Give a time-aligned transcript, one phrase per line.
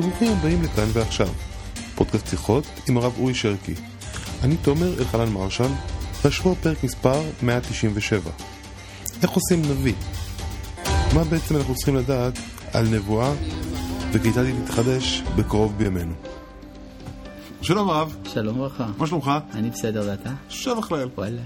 [0.00, 1.28] ברוכים הבאים לכאן ועכשיו,
[1.94, 3.74] פודקאסט שיחות עם הרב אורי שרקי.
[4.42, 5.68] אני תומר אלחנן מרשל,
[6.24, 8.30] והשבוע פרק מספר 197.
[9.22, 9.94] איך עושים נביא?
[11.14, 12.38] מה בעצם אנחנו צריכים לדעת
[12.72, 13.32] על נבואה
[14.12, 16.14] וכיצד היא תתחדש בקרוב בימינו?
[17.62, 18.86] שלום הרב, שלום וברכה.
[18.98, 19.30] מה שלומך?
[19.54, 20.30] אני בסדר, ואתה?
[20.48, 21.08] שבח לאל.
[21.14, 21.42] וואלה.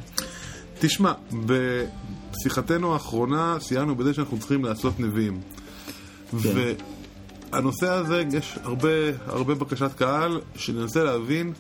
[0.78, 1.12] תשמע,
[1.47, 5.41] בשיחתנו האחרונה סיימנו בזה שאנחנו צריכים לעשות נביאים.
[7.53, 8.89] והנושא הזה, יש הרבה,
[9.27, 11.53] הרבה בקשת קהל שננסה להבין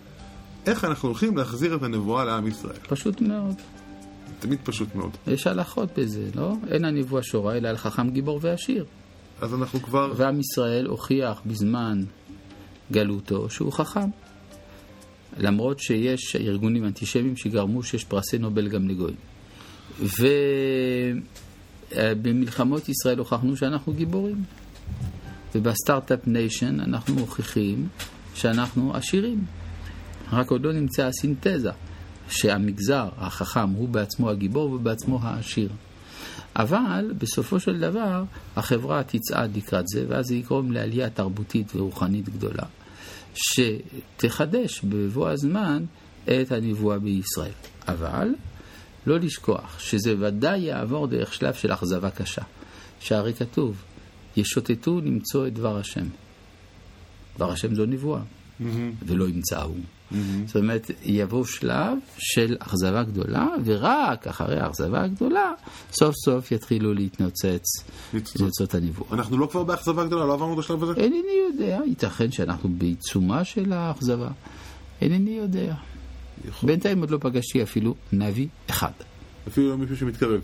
[0.66, 2.76] איך אנחנו הולכים להחזיר את הנבואה לעם ישראל.
[2.88, 3.54] פשוט מאוד.
[4.40, 5.10] תמיד פשוט מאוד.
[5.26, 6.52] יש הלכות בזה, לא?
[6.70, 8.84] אין הנבואה שורה, אלא על חכם גיבור ועשיר.
[9.40, 10.12] אז אנחנו כבר...
[10.16, 12.02] ועם ישראל הוכיח בזמן
[12.92, 14.08] גלותו שהוא חכם.
[15.38, 19.16] למרות שיש ארגונים אנטישמיים שגרמו שיש פרסי נובל גם לגויים.
[21.92, 24.44] ובמלחמות ישראל הוכחנו שאנחנו גיבורים.
[25.54, 27.88] ובסטארט-אפ ניישן אנחנו מוכיחים
[28.34, 29.44] שאנחנו עשירים.
[30.32, 31.70] רק עוד לא נמצאה הסינתזה
[32.28, 35.68] שהמגזר החכם הוא בעצמו הגיבור ובעצמו העשיר.
[36.56, 38.24] אבל בסופו של דבר
[38.56, 42.64] החברה תצעד לקראת זה, ואז זה יגרום לעלייה תרבותית ורוחנית גדולה,
[43.34, 45.84] שתחדש בבוא הזמן
[46.24, 47.52] את הנבואה בישראל.
[47.88, 48.28] אבל
[49.06, 52.42] לא לשכוח שזה ודאי יעבור דרך שלב של אכזבה קשה,
[53.00, 53.82] שהרי כתוב,
[54.40, 56.06] ישוטטו למצוא את דבר השם.
[57.36, 58.64] דבר השם זו נבואה, mm-hmm.
[59.06, 59.70] ולא ימצאו.
[59.70, 60.14] Mm-hmm.
[60.46, 65.52] זאת אומרת, יבוא שלב של אכזבה גדולה, ורק אחרי האכזבה הגדולה,
[65.92, 67.64] סוף סוף יתחילו להתנוצץ,
[68.14, 69.10] לרצות הנבואה.
[69.12, 70.26] אנחנו לא כבר באכזבה גדולה?
[70.26, 70.92] לא עברנו את השלב הזה?
[70.96, 74.28] אינני יודע, ייתכן שאנחנו בעיצומה של האכזבה.
[75.00, 75.74] אינני יודע.
[76.48, 76.66] יכול.
[76.66, 78.92] בינתיים עוד לא פגשתי אפילו נביא אחד.
[79.48, 80.40] אפילו לא מישהו שמתקרב.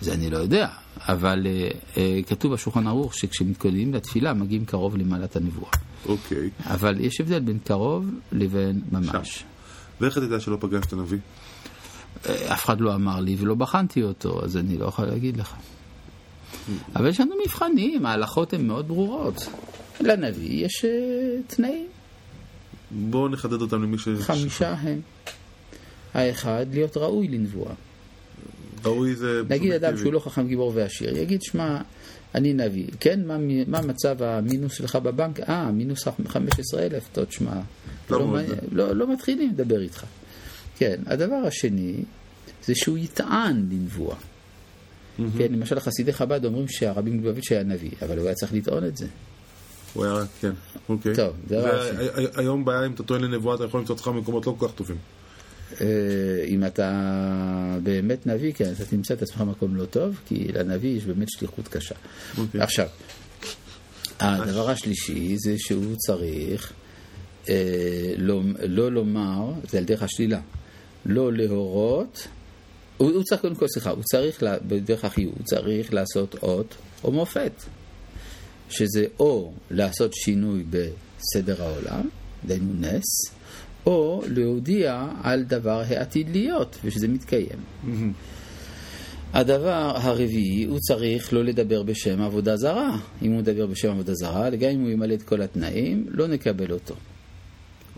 [0.00, 0.68] זה אני לא יודע,
[0.98, 5.70] אבל uh, uh, כתוב בשולחן ערוך שכשמתכוננים לתפילה מגיעים קרוב למעלת הנבואה.
[6.06, 6.50] אוקיי.
[6.64, 9.38] אבל יש הבדל בין קרוב לבין ממש.
[9.38, 9.44] שם.
[10.00, 11.18] ואיך אתה יודע שלא פגשת נביא?
[11.18, 15.54] Uh, אף אחד לא אמר לי ולא בחנתי אותו, אז אני לא יכול להגיד לך.
[16.96, 19.48] אבל יש לנו מבחנים, ההלכות הן מאוד ברורות.
[20.00, 21.86] לנביא יש uh, תנאים.
[22.90, 24.08] בואו נחדד אותם למי ש...
[24.20, 25.00] חמישה הם.
[26.14, 27.72] האחד, להיות ראוי לנבואה.
[28.84, 29.42] ראוי זה...
[29.48, 31.80] נגיד אדם שהוא לא חכם גיבור ועשיר, יגיד, שמע,
[32.34, 33.26] אני נביא, כן?
[33.26, 35.40] מה, מה מצב המינוס שלך בבנק?
[35.40, 37.52] אה, מינוס 15,000, טוב, שמע,
[38.10, 38.40] לא, לא,
[38.72, 40.04] לא, לא מתחילים לדבר איתך.
[40.76, 41.94] כן, הדבר השני,
[42.64, 44.16] זה שהוא יטען לנבואה.
[44.16, 45.22] Mm-hmm.
[45.38, 48.96] כן, למשל חסידי חב"ד אומרים שהרבי מלובביץ' היה נביא, אבל הוא היה צריך לטעון את
[48.96, 49.06] זה.
[49.94, 50.52] הוא היה, כן,
[50.88, 51.14] אוקיי.
[51.14, 52.26] טוב, דבר השני.
[52.36, 54.96] היום בעיה אם אתה טוען לנבואה, אתה יכול למצוא אותך במקומות לא כל כך טובים.
[56.46, 61.04] אם אתה באמת נביא, כן, אתה תמצא את עצמך במקום לא טוב, כי לנביא יש
[61.04, 61.94] באמת שליחות קשה.
[62.36, 62.40] Okay.
[62.60, 62.86] עכשיו,
[64.20, 66.72] הדבר השלישי זה שהוא צריך
[67.48, 70.40] אה, לא, לא לומר, זה על דרך השלילה,
[71.06, 72.28] לא להורות,
[72.96, 76.74] הוא, הוא צריך, קודם כל, סליחה, הוא צריך, בדרך החיוב, הוא צריך לעשות אות
[77.04, 77.52] או מופת,
[78.70, 82.08] שזה או לעשות שינוי בסדר העולם,
[82.46, 83.34] דהיינו נס,
[83.88, 87.58] או להודיע על דבר העתיד להיות, ושזה מתקיים.
[89.32, 92.96] הדבר הרביעי, הוא צריך לא לדבר בשם עבודה זרה.
[93.22, 96.72] אם הוא מדבר בשם עבודה זרה, גם אם הוא ימלא את כל התנאים, לא נקבל
[96.72, 96.94] אותו.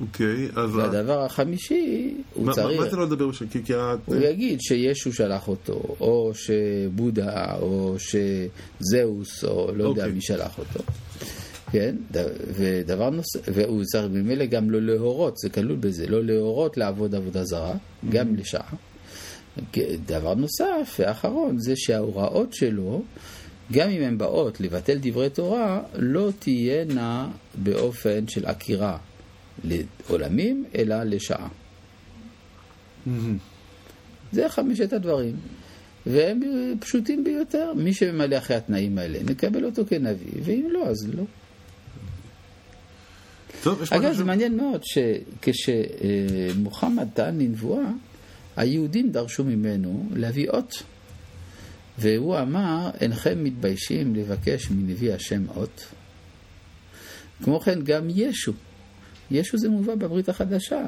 [0.00, 0.76] אוקיי, okay, אז...
[0.76, 2.80] והדבר החמישי, הוא ما, צריך...
[2.80, 3.46] מה זה לא לדבר בשם?
[3.46, 3.72] כי, כי...
[4.04, 9.88] הוא יגיד שישו שלח אותו, או שבודה, או שזהוס, או לא okay.
[9.88, 10.14] יודע אוקיי.
[10.14, 10.84] מי שלח אותו.
[11.72, 11.96] כן,
[12.56, 17.44] ודבר נוסף, והוא צריך ממילא גם לא להורות, זה כלול בזה, לא להורות לעבוד עבודה
[17.44, 18.06] זרה, mm-hmm.
[18.10, 18.74] גם לשעה.
[20.06, 23.02] דבר נוסף ואחרון, זה שההוראות שלו,
[23.72, 28.98] גם אם הן באות לבטל דברי תורה, לא תהיינה באופן של עקירה
[29.64, 31.48] לעולמים, אלא לשעה.
[33.06, 33.10] Mm-hmm.
[34.32, 35.36] זה חמשת הדברים.
[36.06, 36.40] והם
[36.80, 37.72] פשוטים ביותר.
[37.76, 41.24] מי שממלא אחרי התנאים האלה, נקבל אותו כנביא, ואם לא, אז לא.
[43.62, 44.82] טוב, אגב, זה מעניין מאוד
[45.42, 47.90] שכשמוחמד טען לנבואה,
[48.56, 50.82] היהודים דרשו ממנו להביא אות.
[51.98, 55.84] והוא אמר, אינכם מתביישים לבקש מנביא השם אות?
[57.42, 58.52] כמו כן, גם ישו.
[59.30, 60.86] ישו זה מובא בברית החדשה,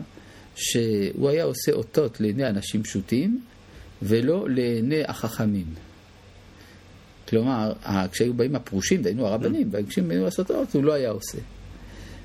[0.56, 3.40] שהוא היה עושה אותות לעיני אנשים פשוטים,
[4.02, 5.66] ולא לעיני החכמים.
[7.28, 7.72] כלומר,
[8.12, 11.38] כשהיו באים הפרושים, דהיינו הרבנים, כשהם היו לעשות אות, הוא לא היה עושה.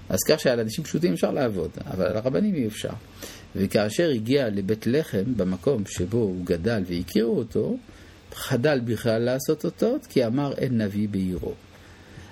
[0.09, 2.93] אז כך שעל אנשים פשוטים אפשר לעבוד, אבל על הרבנים אי אפשר.
[3.55, 7.77] וכאשר הגיע לבית לחם, במקום שבו הוא גדל והכירו אותו,
[8.33, 11.53] חדל בכלל לעשות אותות, כי אמר אין נביא בעירו.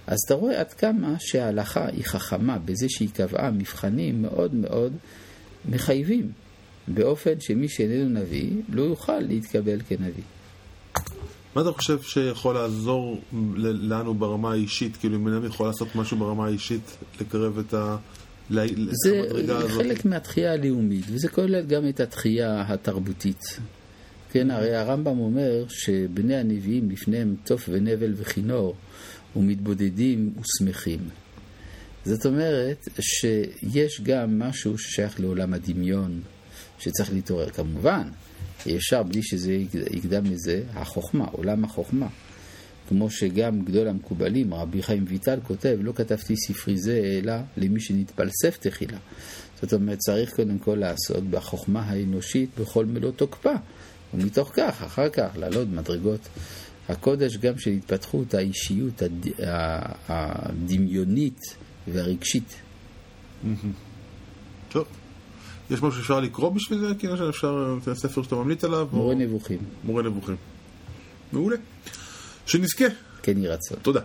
[0.08, 4.94] אז אתה רואה עד כמה שההלכה היא חכמה בזה שהיא קבעה מבחנים מאוד מאוד
[5.70, 6.32] מחייבים,
[6.88, 10.24] באופן שמי שאיננו נביא לא יוכל להתקבל כנביא.
[11.56, 13.22] מה אתה חושב שיכול לעזור
[13.64, 14.98] לנו ברמה האישית?
[14.98, 17.98] כאילו, אם אדם יכול לעשות משהו ברמה האישית, לקרב את ה...
[18.50, 19.22] זה
[19.68, 23.60] חלק מהתחייה הלאומית, וזה כולל גם את התחייה התרבותית.
[24.32, 28.76] כן, הרי הרמב"ם אומר שבני הנביאים לפניהם תוף ונבל וכינור,
[29.36, 31.00] ומתבודדים ושמחים.
[32.06, 36.22] זאת אומרת שיש גם משהו ששייך לעולם הדמיון,
[36.80, 37.50] שצריך להתעורר.
[37.50, 38.08] כמובן,
[38.76, 39.54] אפשר בלי שזה
[39.92, 42.08] יקדם לזה, החוכמה, עולם החוכמה.
[42.90, 48.58] כמו שגם גדול המקובלים, רבי חיים ויטל כותב, לא כתבתי ספרי זה אלא למי שנתפלסף
[48.60, 48.98] תחילה.
[49.62, 53.54] זאת אומרת, צריך קודם כל לעשות בחוכמה האנושית בכל מלוא תוקפה,
[54.14, 56.20] ומתוך כך, אחר כך, לעלות מדרגות
[56.90, 59.28] הקודש גם של התפתחות האישיות הד...
[60.08, 61.40] הדמיונית
[61.88, 62.56] והרגשית.
[64.70, 64.88] טוב.
[65.72, 66.96] יש משהו שאפשר לקרוא בשביל זה?
[67.00, 68.88] כאילו שאפשר, זה ספר שאתה ממליץ עליו?
[68.92, 69.20] מורה או...
[69.20, 69.60] נבוכים.
[69.84, 70.36] מורה נבוכים.
[71.34, 71.56] מעולה.
[72.46, 72.86] שנזכה.
[73.24, 73.78] כן יהי רצון.
[73.82, 74.02] תודה.